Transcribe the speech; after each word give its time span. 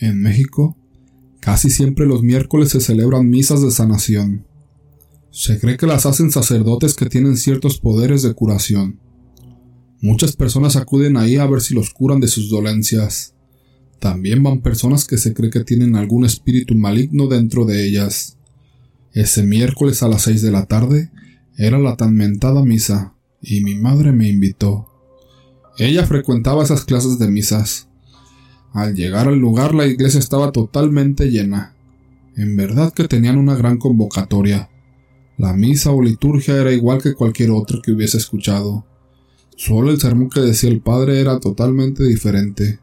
En 0.00 0.22
México, 0.22 0.78
casi 1.40 1.68
siempre 1.68 2.06
los 2.06 2.22
miércoles 2.22 2.70
se 2.70 2.80
celebran 2.80 3.28
misas 3.28 3.60
de 3.60 3.70
sanación. 3.70 4.46
Se 5.30 5.60
cree 5.60 5.76
que 5.76 5.86
las 5.86 6.06
hacen 6.06 6.30
sacerdotes 6.30 6.94
que 6.94 7.04
tienen 7.04 7.36
ciertos 7.36 7.78
poderes 7.78 8.22
de 8.22 8.32
curación. 8.32 8.98
Muchas 10.00 10.34
personas 10.34 10.76
acuden 10.76 11.18
ahí 11.18 11.36
a 11.36 11.46
ver 11.46 11.60
si 11.60 11.74
los 11.74 11.90
curan 11.90 12.18
de 12.18 12.28
sus 12.28 12.48
dolencias. 12.48 13.34
También 13.98 14.42
van 14.42 14.62
personas 14.62 15.04
que 15.04 15.18
se 15.18 15.34
cree 15.34 15.50
que 15.50 15.64
tienen 15.64 15.94
algún 15.94 16.24
espíritu 16.24 16.74
maligno 16.74 17.26
dentro 17.26 17.66
de 17.66 17.86
ellas. 17.86 18.38
Ese 19.12 19.42
miércoles 19.42 20.02
a 20.02 20.08
las 20.08 20.22
seis 20.22 20.40
de 20.40 20.50
la 20.50 20.64
tarde 20.64 21.10
era 21.58 21.78
la 21.78 21.98
tan 21.98 22.14
mentada 22.14 22.64
misa, 22.64 23.12
y 23.42 23.60
mi 23.60 23.74
madre 23.74 24.12
me 24.12 24.30
invitó. 24.30 24.86
Ella 25.76 26.06
frecuentaba 26.06 26.64
esas 26.64 26.86
clases 26.86 27.18
de 27.18 27.28
misas. 27.28 27.89
Al 28.72 28.94
llegar 28.94 29.28
al 29.28 29.38
lugar 29.38 29.74
la 29.74 29.86
iglesia 29.86 30.20
estaba 30.20 30.52
totalmente 30.52 31.30
llena. 31.30 31.74
En 32.36 32.56
verdad 32.56 32.92
que 32.92 33.08
tenían 33.08 33.38
una 33.38 33.56
gran 33.56 33.78
convocatoria. 33.78 34.70
La 35.36 35.54
misa 35.54 35.90
o 35.90 36.02
liturgia 36.02 36.56
era 36.56 36.72
igual 36.72 37.02
que 37.02 37.14
cualquier 37.14 37.50
otra 37.50 37.80
que 37.82 37.92
hubiese 37.92 38.18
escuchado. 38.18 38.84
Solo 39.56 39.90
el 39.90 40.00
sermón 40.00 40.30
que 40.30 40.40
decía 40.40 40.70
el 40.70 40.80
padre 40.80 41.20
era 41.20 41.40
totalmente 41.40 42.04
diferente. 42.04 42.78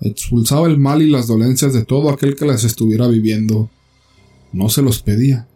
Expulsaba 0.00 0.66
el 0.66 0.78
mal 0.78 1.00
y 1.00 1.10
las 1.10 1.28
dolencias 1.28 1.72
de 1.72 1.84
todo 1.84 2.10
aquel 2.10 2.34
que 2.34 2.44
las 2.44 2.64
estuviera 2.64 3.06
viviendo. 3.06 3.70
No 4.52 4.68
se 4.68 4.82
los 4.82 5.02
pedía. 5.02 5.48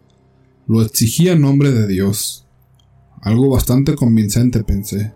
Lo 0.67 0.81
exigía 0.81 1.33
en 1.33 1.41
nombre 1.41 1.71
de 1.71 1.87
Dios. 1.87 2.45
Algo 3.21 3.49
bastante 3.49 3.95
convincente, 3.95 4.63
pensé. 4.63 5.13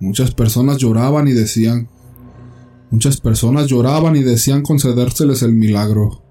Muchas 0.00 0.34
personas 0.34 0.78
lloraban 0.78 1.28
y 1.28 1.32
decían 1.32 1.88
Muchas 2.92 3.22
personas 3.22 3.68
lloraban 3.68 4.16
y 4.16 4.22
decían 4.22 4.60
concedérseles 4.60 5.40
el 5.40 5.52
milagro. 5.54 6.22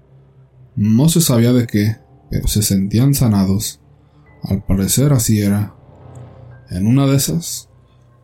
No 0.76 1.08
se 1.08 1.20
sabía 1.20 1.52
de 1.52 1.66
qué, 1.66 1.96
pero 2.30 2.46
se 2.46 2.62
sentían 2.62 3.14
sanados. 3.14 3.80
Al 4.44 4.64
parecer 4.64 5.12
así 5.12 5.40
era. 5.40 5.74
En 6.70 6.86
una 6.86 7.08
de 7.08 7.16
esas, 7.16 7.68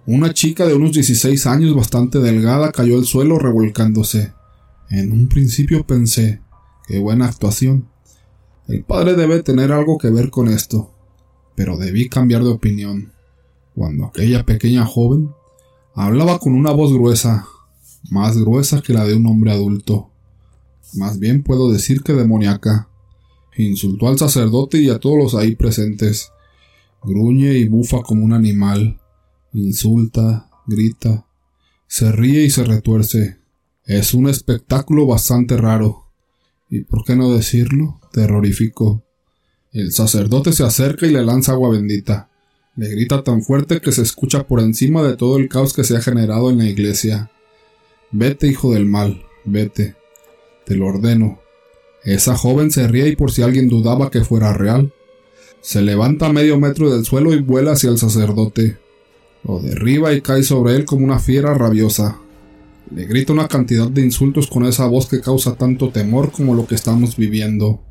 una 0.06 0.32
chica 0.34 0.66
de 0.66 0.74
unos 0.74 0.92
16 0.92 1.46
años 1.48 1.74
bastante 1.74 2.20
delgada 2.20 2.70
cayó 2.70 2.96
al 2.96 3.06
suelo 3.06 3.40
revolcándose. 3.40 4.32
En 4.88 5.10
un 5.10 5.28
principio 5.28 5.84
pensé, 5.84 6.40
qué 6.86 7.00
buena 7.00 7.26
actuación. 7.26 7.88
El 8.68 8.84
padre 8.84 9.14
debe 9.14 9.42
tener 9.42 9.72
algo 9.72 9.98
que 9.98 10.10
ver 10.10 10.30
con 10.30 10.46
esto. 10.46 10.94
Pero 11.56 11.76
debí 11.76 12.08
cambiar 12.08 12.44
de 12.44 12.50
opinión. 12.50 13.12
Cuando 13.74 14.06
aquella 14.06 14.46
pequeña 14.46 14.86
joven 14.86 15.30
hablaba 15.96 16.38
con 16.38 16.54
una 16.54 16.70
voz 16.70 16.92
gruesa, 16.92 17.48
más 18.10 18.36
gruesa 18.36 18.82
que 18.82 18.92
la 18.92 19.04
de 19.04 19.14
un 19.14 19.26
hombre 19.26 19.52
adulto. 19.52 20.10
Más 20.94 21.18
bien 21.18 21.42
puedo 21.42 21.70
decir 21.70 22.02
que 22.02 22.12
demoníaca. 22.14 22.88
Insultó 23.56 24.08
al 24.08 24.18
sacerdote 24.18 24.78
y 24.78 24.90
a 24.90 24.98
todos 24.98 25.18
los 25.18 25.34
ahí 25.34 25.56
presentes. 25.56 26.30
Gruñe 27.02 27.58
y 27.58 27.68
bufa 27.68 28.02
como 28.02 28.24
un 28.24 28.32
animal 28.32 28.98
insulta, 29.52 30.50
grita, 30.66 31.26
se 31.86 32.12
ríe 32.12 32.44
y 32.44 32.50
se 32.50 32.64
retuerce. 32.64 33.38
Es 33.84 34.14
un 34.14 34.28
espectáculo 34.28 35.06
bastante 35.06 35.56
raro. 35.56 36.04
Y 36.68 36.80
por 36.80 37.04
qué 37.04 37.16
no 37.16 37.32
decirlo, 37.32 38.00
terrorífico. 38.12 39.04
El 39.72 39.92
sacerdote 39.92 40.52
se 40.52 40.64
acerca 40.64 41.06
y 41.06 41.10
le 41.10 41.24
lanza 41.24 41.52
agua 41.52 41.70
bendita. 41.70 42.30
Le 42.76 42.88
grita 42.90 43.24
tan 43.24 43.42
fuerte 43.42 43.80
que 43.80 43.92
se 43.92 44.02
escucha 44.02 44.46
por 44.46 44.60
encima 44.60 45.02
de 45.02 45.16
todo 45.16 45.38
el 45.38 45.48
caos 45.48 45.72
que 45.72 45.84
se 45.84 45.96
ha 45.96 46.02
generado 46.02 46.50
en 46.50 46.58
la 46.58 46.66
iglesia. 46.66 47.30
Vete, 48.10 48.46
hijo 48.46 48.72
del 48.72 48.86
mal, 48.86 49.22
vete. 49.44 49.94
Te 50.64 50.76
lo 50.76 50.86
ordeno. 50.86 51.40
Esa 52.04 52.36
joven 52.36 52.70
se 52.70 52.88
ríe 52.88 53.08
y 53.08 53.16
por 53.16 53.32
si 53.32 53.42
alguien 53.42 53.68
dudaba 53.68 54.10
que 54.10 54.24
fuera 54.24 54.52
real, 54.54 54.92
se 55.60 55.82
levanta 55.82 56.26
a 56.26 56.32
medio 56.32 56.58
metro 56.58 56.90
del 56.90 57.04
suelo 57.04 57.34
y 57.34 57.42
vuela 57.42 57.72
hacia 57.72 57.90
el 57.90 57.98
sacerdote. 57.98 58.78
Lo 59.44 59.60
derriba 59.60 60.12
y 60.14 60.22
cae 60.22 60.42
sobre 60.42 60.74
él 60.74 60.84
como 60.84 61.04
una 61.04 61.18
fiera 61.18 61.52
rabiosa. 61.52 62.18
Le 62.94 63.04
grita 63.04 63.34
una 63.34 63.48
cantidad 63.48 63.88
de 63.88 64.00
insultos 64.00 64.46
con 64.46 64.64
esa 64.64 64.86
voz 64.86 65.06
que 65.06 65.20
causa 65.20 65.56
tanto 65.56 65.90
temor 65.90 66.32
como 66.32 66.54
lo 66.54 66.66
que 66.66 66.76
estamos 66.76 67.16
viviendo. 67.16 67.82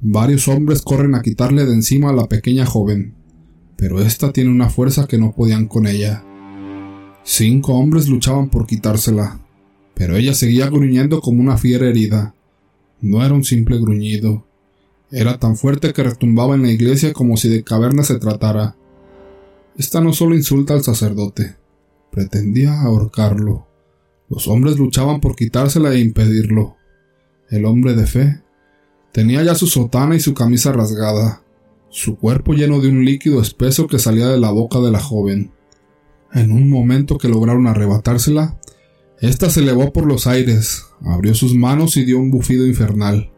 Varios 0.00 0.48
hombres 0.48 0.80
corren 0.80 1.14
a 1.14 1.22
quitarle 1.22 1.66
de 1.66 1.74
encima 1.74 2.10
a 2.10 2.14
la 2.14 2.28
pequeña 2.28 2.64
joven, 2.64 3.14
pero 3.76 4.00
ésta 4.00 4.32
tiene 4.32 4.50
una 4.50 4.70
fuerza 4.70 5.06
que 5.06 5.18
no 5.18 5.32
podían 5.32 5.66
con 5.66 5.86
ella. 5.86 6.24
Cinco 7.24 7.74
hombres 7.74 8.08
luchaban 8.08 8.48
por 8.48 8.66
quitársela, 8.66 9.41
pero 9.94 10.16
ella 10.16 10.34
seguía 10.34 10.68
gruñendo 10.68 11.20
como 11.20 11.40
una 11.40 11.58
fiera 11.58 11.88
herida. 11.88 12.34
No 13.00 13.24
era 13.24 13.34
un 13.34 13.44
simple 13.44 13.78
gruñido, 13.78 14.44
era 15.12 15.38
tan 15.38 15.56
fuerte 15.56 15.92
que 15.92 16.02
retumbaba 16.02 16.54
en 16.54 16.62
la 16.62 16.70
iglesia 16.70 17.12
como 17.12 17.36
si 17.36 17.50
de 17.50 17.62
caverna 17.62 18.02
se 18.02 18.18
tratara. 18.18 18.76
Esta 19.76 20.00
no 20.00 20.14
solo 20.14 20.34
insulta 20.34 20.72
al 20.72 20.82
sacerdote, 20.82 21.56
pretendía 22.10 22.80
ahorcarlo. 22.80 23.66
Los 24.30 24.48
hombres 24.48 24.78
luchaban 24.78 25.20
por 25.20 25.36
quitársela 25.36 25.92
e 25.92 26.00
impedirlo. 26.00 26.76
El 27.50 27.66
hombre 27.66 27.94
de 27.94 28.06
fe 28.06 28.40
tenía 29.12 29.42
ya 29.42 29.54
su 29.54 29.66
sotana 29.66 30.16
y 30.16 30.20
su 30.20 30.32
camisa 30.32 30.72
rasgada, 30.72 31.42
su 31.90 32.16
cuerpo 32.16 32.54
lleno 32.54 32.80
de 32.80 32.88
un 32.88 33.04
líquido 33.04 33.42
espeso 33.42 33.86
que 33.88 33.98
salía 33.98 34.28
de 34.28 34.40
la 34.40 34.50
boca 34.50 34.78
de 34.78 34.90
la 34.90 35.00
joven. 35.00 35.52
En 36.32 36.52
un 36.52 36.70
momento 36.70 37.18
que 37.18 37.28
lograron 37.28 37.66
arrebatársela, 37.66 38.58
ésta 39.22 39.48
se 39.48 39.60
elevó 39.60 39.92
por 39.92 40.06
los 40.06 40.26
aires, 40.26 40.84
abrió 41.04 41.34
sus 41.34 41.54
manos 41.54 41.96
y 41.96 42.04
dio 42.04 42.18
un 42.18 42.30
bufido 42.30 42.66
infernal. 42.66 43.30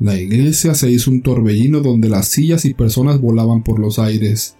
La 0.00 0.18
iglesia 0.18 0.74
se 0.74 0.90
hizo 0.90 1.10
un 1.10 1.22
torbellino 1.22 1.80
donde 1.80 2.08
las 2.08 2.28
sillas 2.28 2.64
y 2.64 2.74
personas 2.74 3.20
volaban 3.20 3.62
por 3.62 3.78
los 3.78 3.98
aires. 3.98 4.56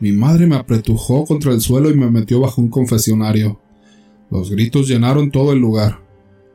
Mi 0.00 0.12
madre 0.12 0.46
me 0.46 0.56
apretujó 0.56 1.24
contra 1.24 1.52
el 1.52 1.60
suelo 1.60 1.90
y 1.90 1.94
me 1.94 2.10
metió 2.10 2.40
bajo 2.40 2.60
un 2.60 2.68
confesionario. 2.68 3.60
Los 4.30 4.50
gritos 4.50 4.88
llenaron 4.88 5.30
todo 5.30 5.52
el 5.52 5.60
lugar. 5.60 6.00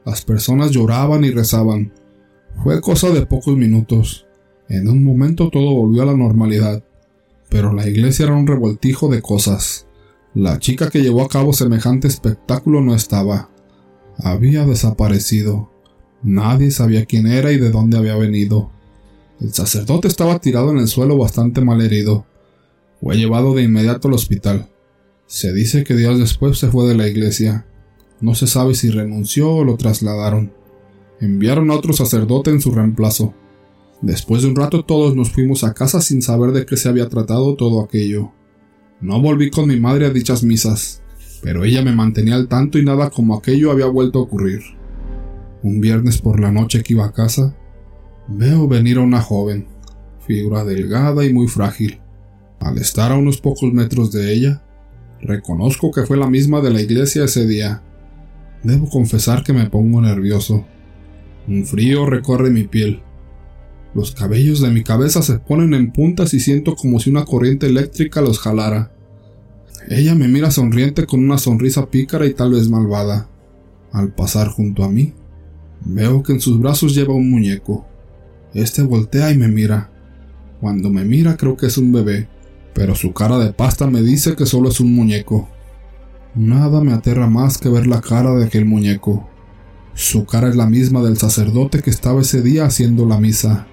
Las 0.05 0.23
personas 0.23 0.71
lloraban 0.71 1.23
y 1.23 1.31
rezaban. 1.31 1.93
Fue 2.63 2.81
cosa 2.81 3.09
de 3.09 3.25
pocos 3.25 3.55
minutos. 3.55 4.25
En 4.69 4.87
un 4.89 5.03
momento 5.03 5.49
todo 5.49 5.73
volvió 5.73 6.03
a 6.03 6.07
la 6.07 6.17
normalidad. 6.17 6.83
Pero 7.49 7.73
la 7.73 7.87
iglesia 7.87 8.25
era 8.25 8.35
un 8.35 8.47
revoltijo 8.47 9.07
de 9.09 9.21
cosas. 9.21 9.86
La 10.33 10.59
chica 10.59 10.89
que 10.89 11.01
llevó 11.01 11.23
a 11.23 11.29
cabo 11.29 11.53
semejante 11.53 12.07
espectáculo 12.07 12.81
no 12.81 12.93
estaba. 12.93 13.49
Había 14.17 14.65
desaparecido. 14.65 15.71
Nadie 16.23 16.71
sabía 16.71 17.05
quién 17.05 17.27
era 17.27 17.51
y 17.51 17.57
de 17.57 17.71
dónde 17.71 17.97
había 17.97 18.15
venido. 18.15 18.71
El 19.39 19.53
sacerdote 19.53 20.07
estaba 20.07 20.39
tirado 20.39 20.71
en 20.71 20.79
el 20.79 20.87
suelo 20.87 21.17
bastante 21.17 21.61
mal 21.61 21.81
herido. 21.81 22.25
Fue 23.01 23.15
llevado 23.15 23.53
de 23.53 23.63
inmediato 23.63 24.07
al 24.07 24.15
hospital. 24.15 24.69
Se 25.27 25.53
dice 25.53 25.83
que 25.83 25.93
días 25.93 26.17
después 26.17 26.57
se 26.57 26.67
fue 26.67 26.87
de 26.87 26.95
la 26.95 27.07
iglesia. 27.07 27.65
No 28.19 28.33
se 28.33 28.47
sabe 28.47 28.73
si 28.73 28.89
renunció 28.89 29.51
o 29.51 29.63
lo 29.63 29.77
trasladaron. 29.77 30.53
Enviaron 31.19 31.69
a 31.69 31.75
otro 31.75 31.93
sacerdote 31.93 32.49
en 32.49 32.61
su 32.61 32.71
reemplazo. 32.71 33.33
Después 34.01 34.41
de 34.41 34.49
un 34.49 34.55
rato 34.55 34.83
todos 34.85 35.15
nos 35.15 35.31
fuimos 35.31 35.63
a 35.63 35.73
casa 35.73 36.01
sin 36.01 36.21
saber 36.21 36.51
de 36.51 36.65
qué 36.65 36.77
se 36.77 36.89
había 36.89 37.09
tratado 37.09 37.55
todo 37.55 37.81
aquello. 37.81 38.31
No 38.99 39.21
volví 39.21 39.51
con 39.51 39.67
mi 39.67 39.79
madre 39.79 40.07
a 40.07 40.09
dichas 40.09 40.43
misas, 40.43 41.03
pero 41.43 41.63
ella 41.63 41.83
me 41.83 41.93
mantenía 41.93 42.35
al 42.35 42.47
tanto 42.47 42.79
y 42.79 42.85
nada 42.85 43.11
como 43.11 43.35
aquello 43.35 43.69
había 43.69 43.85
vuelto 43.85 44.17
a 44.17 44.23
ocurrir. 44.23 44.61
Un 45.61 45.81
viernes 45.81 46.19
por 46.19 46.39
la 46.39 46.51
noche 46.51 46.81
que 46.81 46.93
iba 46.93 47.05
a 47.05 47.13
casa, 47.13 47.55
veo 48.27 48.67
venir 48.67 48.97
a 48.97 49.01
una 49.01 49.21
joven, 49.21 49.67
figura 50.25 50.63
delgada 50.63 51.25
y 51.25 51.33
muy 51.33 51.47
frágil. 51.47 51.99
Al 52.59 52.79
estar 52.79 53.11
a 53.11 53.17
unos 53.17 53.39
pocos 53.39 53.71
metros 53.71 54.11
de 54.11 54.33
ella, 54.33 54.63
reconozco 55.21 55.91
que 55.91 56.05
fue 56.05 56.17
la 56.17 56.27
misma 56.27 56.61
de 56.61 56.71
la 56.71 56.81
iglesia 56.81 57.25
ese 57.25 57.45
día. 57.45 57.83
Debo 58.63 58.89
confesar 58.89 59.43
que 59.43 59.53
me 59.53 59.69
pongo 59.69 60.01
nervioso. 60.01 60.65
Un 61.47 61.65
frío 61.65 62.07
recorre 62.07 62.49
mi 62.49 62.63
piel. 62.63 63.03
Los 63.93 64.11
cabellos 64.11 64.61
de 64.61 64.69
mi 64.69 64.83
cabeza 64.83 65.21
se 65.21 65.39
ponen 65.39 65.73
en 65.73 65.91
puntas 65.91 66.33
y 66.33 66.39
siento 66.39 66.75
como 66.75 66.99
si 66.99 67.09
una 67.09 67.25
corriente 67.25 67.67
eléctrica 67.67 68.21
los 68.21 68.39
jalara. 68.39 68.91
Ella 69.89 70.15
me 70.15 70.27
mira 70.27 70.51
sonriente 70.51 71.05
con 71.05 71.23
una 71.23 71.37
sonrisa 71.37 71.89
pícara 71.89 72.25
y 72.25 72.33
tal 72.33 72.51
vez 72.51 72.69
malvada. 72.69 73.29
Al 73.91 74.13
pasar 74.13 74.49
junto 74.49 74.83
a 74.83 74.89
mí, 74.89 75.13
veo 75.85 76.23
que 76.23 76.33
en 76.33 76.41
sus 76.41 76.59
brazos 76.59 76.93
lleva 76.93 77.13
un 77.13 77.29
muñeco. 77.29 77.87
Este 78.53 78.83
voltea 78.83 79.31
y 79.31 79.37
me 79.37 79.47
mira. 79.47 79.91
Cuando 80.59 80.89
me 80.89 81.05
mira 81.05 81.37
creo 81.37 81.55
que 81.55 81.67
es 81.67 81.77
un 81.77 81.91
bebé 81.91 82.27
pero 82.77 82.93
su 82.93 83.11
cara 83.11 83.39
de 83.39 83.51
pasta 83.53 83.87
me 83.87 84.03
dice 84.03 84.35
que 84.35 84.45
solo 84.45 84.69
es 84.69 84.79
un 84.79 84.93
muñeco. 84.93 85.49
Nada 86.35 86.79
me 86.79 86.93
aterra 86.93 87.27
más 87.27 87.57
que 87.57 87.69
ver 87.69 87.87
la 87.87 88.01
cara 88.01 88.35
de 88.35 88.45
aquel 88.45 88.65
muñeco. 88.65 89.27
Su 89.95 90.27
cara 90.27 90.47
es 90.47 90.55
la 90.55 90.67
misma 90.67 91.01
del 91.01 91.17
sacerdote 91.17 91.81
que 91.81 91.89
estaba 91.89 92.21
ese 92.21 92.43
día 92.43 92.65
haciendo 92.65 93.07
la 93.07 93.19
misa. 93.19 93.65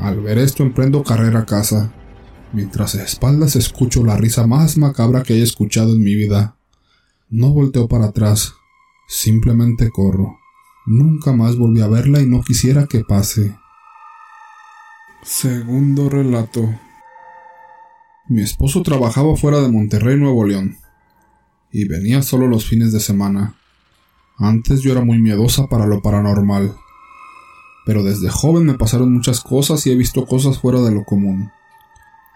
Al 0.00 0.20
ver 0.20 0.38
esto 0.38 0.62
emprendo 0.62 1.02
carrera 1.02 1.40
a 1.40 1.46
casa, 1.46 1.92
mientras 2.52 2.94
a 2.94 3.02
espaldas 3.02 3.56
escucho 3.56 4.04
la 4.04 4.16
risa 4.16 4.46
más 4.46 4.76
macabra 4.76 5.22
que 5.24 5.34
he 5.34 5.42
escuchado 5.42 5.92
en 5.92 6.02
mi 6.02 6.14
vida. 6.14 6.56
No 7.28 7.50
volteo 7.50 7.88
para 7.88 8.06
atrás, 8.06 8.54
simplemente 9.08 9.90
corro. 9.90 10.38
Nunca 10.86 11.32
más 11.32 11.56
volví 11.56 11.80
a 11.80 11.88
verla 11.88 12.20
y 12.20 12.26
no 12.26 12.42
quisiera 12.42 12.86
que 12.86 13.00
pase. 13.00 13.56
Segundo 15.22 16.08
relato. 16.08 16.78
Mi 18.28 18.42
esposo 18.42 18.82
trabajaba 18.82 19.36
fuera 19.36 19.60
de 19.60 19.68
Monterrey, 19.68 20.16
Nuevo 20.16 20.46
León, 20.46 20.76
y 21.72 21.88
venía 21.88 22.22
solo 22.22 22.46
los 22.46 22.66
fines 22.66 22.92
de 22.92 23.00
semana. 23.00 23.56
Antes 24.36 24.80
yo 24.80 24.92
era 24.92 25.04
muy 25.04 25.18
miedosa 25.18 25.66
para 25.66 25.86
lo 25.86 26.00
paranormal, 26.00 26.76
pero 27.88 28.02
desde 28.02 28.28
joven 28.28 28.66
me 28.66 28.74
pasaron 28.74 29.14
muchas 29.14 29.40
cosas 29.40 29.86
y 29.86 29.90
he 29.90 29.94
visto 29.94 30.26
cosas 30.26 30.58
fuera 30.58 30.82
de 30.82 30.90
lo 30.90 31.04
común. 31.04 31.52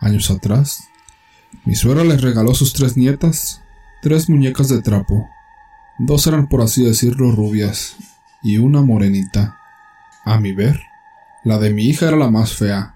Años 0.01 0.31
atrás, 0.31 0.89
mi 1.67 1.75
suegra 1.75 2.05
les 2.05 2.23
regaló 2.23 2.53
a 2.53 2.55
sus 2.55 2.73
tres 2.73 2.97
nietas 2.97 3.63
tres 4.01 4.31
muñecas 4.31 4.71
de 4.71 4.81
trapo. 4.81 5.29
Dos 5.99 6.27
eran 6.27 6.49
por 6.49 6.63
así 6.63 6.83
decirlo 6.83 7.33
rubias 7.33 7.97
y 8.43 8.57
una 8.57 8.81
morenita. 8.81 9.59
A 10.25 10.41
mi 10.41 10.53
ver, 10.53 10.81
la 11.45 11.59
de 11.59 11.69
mi 11.69 11.85
hija 11.85 12.09
era 12.09 12.17
la 12.17 12.31
más 12.31 12.55
fea. 12.55 12.95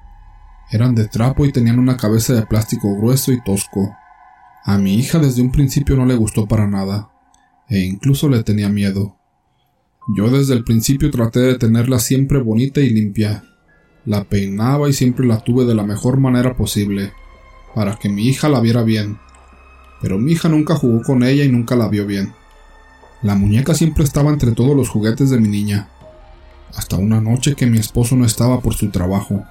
Eran 0.71 0.95
de 0.95 1.09
trapo 1.09 1.45
y 1.45 1.53
tenían 1.53 1.79
una 1.79 1.99
cabeza 1.99 2.33
de 2.33 2.47
plástico 2.47 2.97
grueso 2.97 3.33
y 3.33 3.43
tosco. 3.43 3.95
A 4.65 4.79
mi 4.79 4.95
hija 4.95 5.19
desde 5.19 5.43
un 5.43 5.53
principio 5.53 5.95
no 5.95 6.07
le 6.07 6.17
gustó 6.17 6.47
para 6.47 6.67
nada, 6.67 7.11
e 7.69 7.81
incluso 7.81 8.31
le 8.31 8.43
tenía 8.45 8.71
miedo. 8.71 9.16
Yo 10.15 10.31
desde 10.31 10.55
el 10.55 10.65
principio 10.65 11.11
traté 11.11 11.41
de 11.41 11.59
tenerla 11.59 11.99
siempre 11.99 12.39
bonita 12.39 12.81
y 12.81 12.91
limpia. 12.91 13.45
La 14.05 14.25
peinaba 14.25 14.89
y 14.89 14.93
siempre 14.93 15.27
la 15.27 15.41
tuve 15.41 15.65
de 15.65 15.75
la 15.75 15.83
mejor 15.83 16.19
manera 16.19 16.57
posible, 16.57 17.13
para 17.75 17.97
que 17.97 18.09
mi 18.09 18.29
hija 18.29 18.49
la 18.49 18.61
viera 18.61 18.83
bien 18.83 19.19
pero 20.01 20.19
mi 20.19 20.33
hija 20.33 20.49
nunca 20.49 20.75
jugó 20.77 21.03
con 21.03 21.23
ella 21.23 21.45
y 21.45 21.49
nunca 21.49 21.77
la 21.77 21.89
vio 21.89 22.07
bien. 22.07 22.33
La 23.23 23.35
muñeca 23.35 23.75
siempre 23.75 24.05
estaba 24.05 24.31
entre 24.31 24.53
todos 24.53 24.77
los 24.77 24.89
juguetes 24.89 25.31
de 25.31 25.41
mi 25.41 25.49
niña, 25.49 25.89
hasta 26.75 26.97
una 26.97 27.21
noche 27.21 27.55
que 27.55 27.67
mi 27.67 27.79
esposo 27.79 28.17
no 28.17 28.25
estaba 28.25 28.61
por 28.61 28.75
su 28.75 28.91
trabajo. 28.91 29.45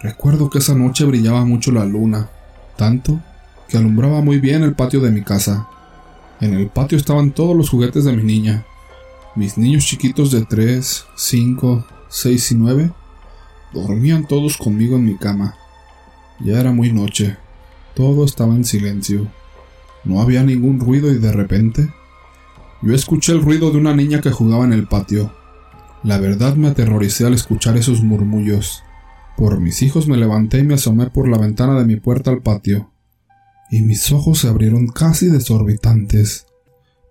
Recuerdo 0.00 0.50
que 0.50 0.58
esa 0.58 0.74
noche 0.74 1.04
brillaba 1.04 1.44
mucho 1.44 1.70
la 1.70 1.84
luna, 1.84 2.30
tanto 2.76 3.20
que 3.68 3.76
alumbraba 3.76 4.20
muy 4.20 4.40
bien 4.40 4.62
el 4.62 4.74
patio 4.74 5.00
de 5.00 5.10
mi 5.10 5.22
casa. 5.22 5.68
En 6.40 6.54
el 6.54 6.68
patio 6.68 6.98
estaban 6.98 7.32
todos 7.32 7.56
los 7.56 7.70
juguetes 7.70 8.04
de 8.04 8.16
mi 8.16 8.22
niña. 8.22 8.64
Mis 9.36 9.58
niños 9.58 9.84
chiquitos 9.84 10.30
de 10.30 10.44
3, 10.44 11.06
5, 11.16 11.86
6 12.08 12.52
y 12.52 12.54
9 12.54 12.92
dormían 13.72 14.28
todos 14.28 14.56
conmigo 14.56 14.94
en 14.94 15.04
mi 15.04 15.16
cama. 15.16 15.56
Ya 16.38 16.60
era 16.60 16.70
muy 16.70 16.92
noche. 16.92 17.36
Todo 17.94 18.24
estaba 18.24 18.54
en 18.54 18.64
silencio. 18.64 19.26
No 20.04 20.20
había 20.20 20.44
ningún 20.44 20.78
ruido 20.78 21.10
y 21.10 21.18
de 21.18 21.32
repente 21.32 21.92
yo 22.80 22.94
escuché 22.94 23.32
el 23.32 23.42
ruido 23.42 23.72
de 23.72 23.78
una 23.78 23.96
niña 23.96 24.20
que 24.20 24.30
jugaba 24.30 24.64
en 24.66 24.72
el 24.72 24.86
patio. 24.86 25.34
La 26.04 26.18
verdad 26.18 26.54
me 26.54 26.68
aterroricé 26.68 27.26
al 27.26 27.34
escuchar 27.34 27.76
esos 27.76 28.02
murmullos. 28.02 28.84
Por 29.36 29.58
mis 29.58 29.82
hijos 29.82 30.06
me 30.06 30.16
levanté 30.16 30.58
y 30.58 30.64
me 30.64 30.74
asomé 30.74 31.10
por 31.10 31.26
la 31.26 31.38
ventana 31.38 31.76
de 31.76 31.86
mi 31.86 31.96
puerta 31.96 32.30
al 32.30 32.42
patio. 32.42 32.92
Y 33.68 33.82
mis 33.82 34.12
ojos 34.12 34.38
se 34.38 34.48
abrieron 34.48 34.86
casi 34.86 35.26
desorbitantes, 35.26 36.46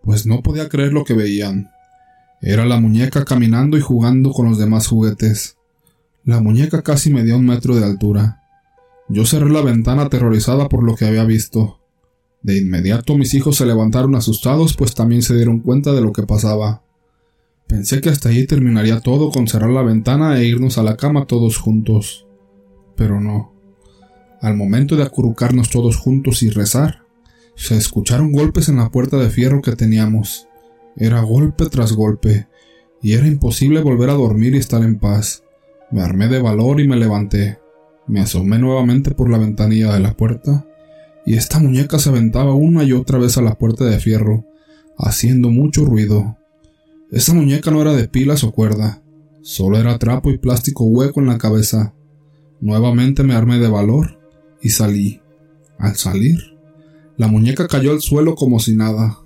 pues 0.04 0.26
no 0.26 0.42
podía 0.42 0.70
creer 0.70 0.94
lo 0.94 1.04
que 1.04 1.16
veían. 1.16 1.73
Era 2.46 2.66
la 2.66 2.78
muñeca 2.78 3.24
caminando 3.24 3.78
y 3.78 3.80
jugando 3.80 4.34
con 4.34 4.50
los 4.50 4.58
demás 4.58 4.88
juguetes. 4.88 5.56
La 6.26 6.42
muñeca 6.42 6.82
casi 6.82 7.10
medía 7.10 7.38
un 7.38 7.46
metro 7.46 7.74
de 7.74 7.86
altura. 7.86 8.42
Yo 9.08 9.26
cerré 9.26 9.50
la 9.50 9.62
ventana 9.62 10.02
aterrorizada 10.04 10.68
por 10.68 10.84
lo 10.84 10.96
que 10.96 11.06
había 11.06 11.24
visto. 11.24 11.80
De 12.42 12.58
inmediato 12.58 13.16
mis 13.18 13.34
hijos 13.34 13.56
se 13.56 13.66
levantaron 13.66 14.14
asustados, 14.16 14.76
pues 14.76 14.94
también 14.94 15.22
se 15.22 15.38
dieron 15.38 15.60
cuenta 15.60 15.94
de 15.94 16.02
lo 16.02 16.12
que 16.12 16.24
pasaba. 16.24 16.84
Pensé 17.66 18.02
que 18.02 18.10
hasta 18.10 18.28
ahí 18.28 18.46
terminaría 18.46 19.00
todo 19.00 19.32
con 19.32 19.48
cerrar 19.48 19.70
la 19.70 19.82
ventana 19.82 20.38
e 20.38 20.44
irnos 20.44 20.78
a 20.78 20.84
la 20.84 20.98
cama 20.98 21.28
todos 21.28 21.58
juntos. 21.58 22.28
Pero 22.98 23.22
no. 23.22 23.54
Al 24.42 24.58
momento 24.58 24.98
de 24.98 25.04
acurrucarnos 25.04 25.70
todos 25.70 25.96
juntos 25.96 26.44
y 26.44 26.50
rezar, 26.50 27.04
se 27.56 27.78
escucharon 27.78 28.34
golpes 28.34 28.68
en 28.68 28.76
la 28.76 28.90
puerta 28.90 29.16
de 29.16 29.30
fierro 29.30 29.62
que 29.62 29.78
teníamos. 29.78 30.50
Era 30.96 31.22
golpe 31.22 31.66
tras 31.68 31.94
golpe, 31.94 32.48
y 33.02 33.14
era 33.14 33.28
imposible 33.28 33.82
volver 33.82 34.10
a 34.10 34.14
dormir 34.14 34.56
y 34.56 34.60
estar 34.60 34.84
en 34.84 35.00
paz. 35.00 35.44
Me 35.92 36.02
armé 36.02 36.28
de 36.28 36.42
valor 36.42 36.80
y 36.80 36.88
me 36.88 36.98
levanté. 36.98 37.60
Me 38.08 38.22
asomé 38.22 38.60
nuevamente 38.60 39.12
por 39.12 39.30
la 39.30 39.38
ventanilla 39.38 39.94
de 39.94 40.00
la 40.00 40.14
puerta 40.14 40.66
y 41.26 41.36
esta 41.36 41.60
muñeca 41.60 42.00
se 42.00 42.10
aventaba 42.10 42.54
una 42.54 42.84
y 42.84 42.94
otra 42.94 43.18
vez 43.18 43.38
a 43.38 43.42
la 43.42 43.58
puerta 43.58 43.86
de 43.86 44.00
fierro, 44.00 44.46
haciendo 44.98 45.50
mucho 45.50 45.86
ruido. 45.86 46.38
Esa 47.12 47.34
muñeca 47.34 47.72
no 47.72 47.82
era 47.82 47.94
de 47.94 48.08
pilas 48.08 48.44
o 48.44 48.52
cuerda, 48.52 49.02
solo 49.42 49.78
era 49.78 49.98
trapo 50.00 50.32
y 50.32 50.38
plástico 50.38 50.86
hueco 50.86 51.20
en 51.20 51.28
la 51.28 51.38
cabeza. 51.38 51.94
Nuevamente 52.60 53.24
me 53.24 53.36
armé 53.36 53.60
de 53.60 53.68
valor 53.68 54.20
y 54.62 54.70
salí. 54.70 55.22
Al 55.78 55.96
salir, 55.96 56.58
la 57.18 57.28
muñeca 57.28 57.68
cayó 57.68 57.92
al 57.92 58.02
suelo 58.02 58.36
como 58.36 58.60
si 58.60 58.76
nada. 58.76 59.20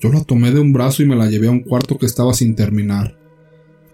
Yo 0.00 0.10
la 0.10 0.24
tomé 0.24 0.50
de 0.50 0.60
un 0.60 0.72
brazo 0.72 1.02
y 1.02 1.06
me 1.06 1.14
la 1.14 1.28
llevé 1.28 1.48
a 1.48 1.50
un 1.50 1.60
cuarto 1.60 1.98
que 1.98 2.06
estaba 2.06 2.32
sin 2.32 2.54
terminar. 2.54 3.18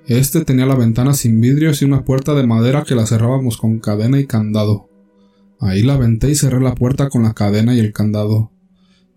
Este 0.06 0.44
tenía 0.44 0.64
la 0.64 0.76
ventana 0.76 1.14
sin 1.14 1.40
vidrios 1.40 1.82
y 1.82 1.84
una 1.84 2.04
puerta 2.04 2.34
de 2.34 2.46
madera 2.46 2.84
que 2.84 2.94
la 2.94 3.06
cerrábamos 3.06 3.56
con 3.56 3.80
cadena 3.80 4.20
y 4.20 4.26
candado. 4.26 4.88
Ahí 5.58 5.82
la 5.82 5.94
aventé 5.94 6.30
y 6.30 6.36
cerré 6.36 6.60
la 6.60 6.76
puerta 6.76 7.08
con 7.08 7.24
la 7.24 7.34
cadena 7.34 7.74
y 7.74 7.80
el 7.80 7.92
candado. 7.92 8.52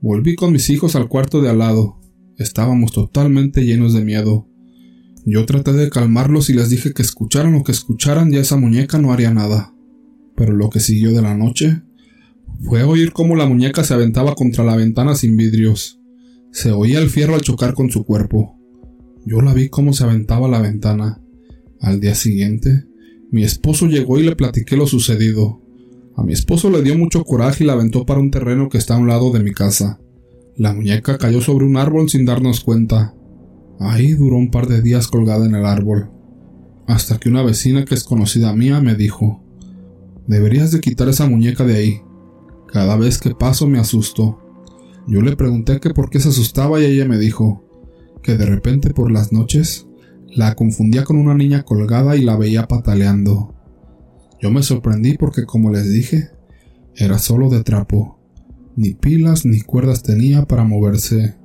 Volví 0.02 0.36
con 0.36 0.52
mis 0.52 0.68
hijos 0.72 0.96
al 0.96 1.08
cuarto 1.08 1.42
de 1.42 1.50
al 1.50 1.60
lado. 1.60 2.00
Estábamos 2.40 2.92
totalmente 2.92 3.66
llenos 3.66 3.94
de 3.94 4.04
miedo. 4.04 4.48
Yo 5.26 5.46
traté 5.46 5.74
de 5.74 5.92
calmarlos 5.92 6.50
y 6.50 6.54
les 6.54 6.72
dije 6.72 6.94
que 6.94 7.04
escucharan 7.04 7.54
lo 7.54 7.64
que 7.64 7.72
escucharan 7.72 8.32
ya 8.32 8.40
esa 8.40 8.58
muñeca 8.58 8.98
no 8.98 9.14
haría 9.14 9.32
nada. 9.32 9.76
Pero 10.36 10.54
lo 10.54 10.72
que 10.72 10.80
siguió 10.80 11.12
de 11.12 11.22
la 11.22 11.36
noche 11.36 11.84
fue 12.64 12.82
oír 12.82 13.12
cómo 13.12 13.36
la 13.36 13.46
muñeca 13.46 13.84
se 13.84 13.94
aventaba 13.94 14.34
contra 14.34 14.64
la 14.64 14.76
ventana 14.76 15.14
sin 15.14 15.38
vidrios. 15.38 15.99
Se 16.52 16.72
oía 16.72 17.00
el 17.00 17.10
fierro 17.10 17.36
al 17.36 17.42
chocar 17.42 17.74
con 17.74 17.90
su 17.90 18.04
cuerpo. 18.06 18.58
Yo 19.26 19.42
la 19.42 19.54
vi 19.54 19.70
cómo 19.70 19.94
se 19.94 20.04
aventaba 20.04 20.48
la 20.48 20.62
ventana. 20.62 21.22
Al 21.80 22.00
día 22.00 22.16
siguiente, 22.16 22.86
mi 23.32 23.44
esposo 23.44 23.86
llegó 23.86 24.20
y 24.20 24.24
le 24.24 24.36
platiqué 24.36 24.76
lo 24.76 24.88
sucedido. 24.88 25.62
A 26.18 26.24
mi 26.24 26.34
esposo 26.34 26.70
le 26.70 26.82
dio 26.82 26.98
mucho 26.98 27.24
coraje 27.24 27.64
y 27.64 27.68
la 27.68 27.74
aventó 27.74 28.06
para 28.06 28.20
un 28.20 28.32
terreno 28.32 28.70
que 28.70 28.78
está 28.78 28.96
a 28.96 28.98
un 28.98 29.08
lado 29.08 29.32
de 29.32 29.42
mi 29.42 29.52
casa. 29.52 30.00
La 30.58 30.74
muñeca 30.74 31.18
cayó 31.18 31.40
sobre 31.40 31.66
un 31.66 31.78
árbol 31.78 32.10
sin 32.10 32.26
darnos 32.26 32.62
cuenta. 32.62 33.14
Ahí 33.80 34.14
duró 34.14 34.36
un 34.36 34.52
par 34.52 34.68
de 34.68 34.82
días 34.82 35.08
colgada 35.08 35.46
en 35.46 35.56
el 35.56 35.66
árbol, 35.66 36.10
hasta 36.86 37.18
que 37.18 37.30
una 37.30 37.44
vecina 37.44 37.86
que 37.86 37.96
es 37.96 38.04
conocida 38.04 38.54
mía 38.54 38.82
me 38.82 38.96
dijo, 38.96 39.42
deberías 40.28 40.72
de 40.72 40.82
quitar 40.82 41.08
esa 41.08 41.30
muñeca 41.30 41.64
de 41.64 41.76
ahí. 41.78 42.02
Cada 42.68 42.98
vez 42.98 43.20
que 43.20 43.34
paso 43.34 43.68
me 43.68 43.80
asusto. 43.80 44.49
Yo 45.10 45.24
le 45.24 45.36
pregunté 45.36 45.80
que 45.80 45.90
por 45.90 46.12
qué 46.12 46.20
se 46.20 46.30
asustaba 46.30 46.80
y 46.80 46.86
ella 46.86 47.06
me 47.06 47.18
dijo 47.18 47.66
que 48.22 48.38
de 48.38 48.46
repente 48.46 48.92
por 48.92 49.12
las 49.12 49.34
noches 49.34 49.88
la 50.28 50.54
confundía 50.54 51.04
con 51.04 51.18
una 51.18 51.34
niña 51.34 51.64
colgada 51.64 52.16
y 52.16 52.22
la 52.22 52.38
veía 52.38 52.68
pataleando. 52.68 53.56
Yo 54.40 54.52
me 54.52 54.62
sorprendí 54.62 55.18
porque, 55.18 55.46
como 55.46 55.72
les 55.72 55.92
dije, 55.92 56.30
era 56.96 57.18
solo 57.18 57.50
de 57.50 57.64
trapo. 57.64 58.20
Ni 58.76 58.94
pilas 58.94 59.48
ni 59.48 59.62
cuerdas 59.62 60.04
tenía 60.04 60.46
para 60.46 60.64
moverse. 60.64 61.39